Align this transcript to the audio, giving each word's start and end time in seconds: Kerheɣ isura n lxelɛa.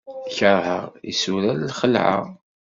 Kerheɣ 0.35 0.83
isura 1.11 1.51
n 1.55 1.61
lxelɛa. 1.71 2.19